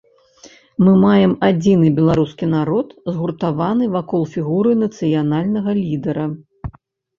[0.85, 6.29] Мы маем адзіны беларускі народ, згуртаваны вакол фігуры нацыянальнага лідара.